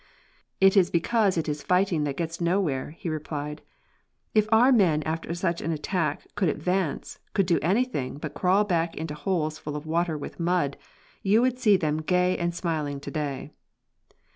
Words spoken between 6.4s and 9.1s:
advance, could do anything but crawl back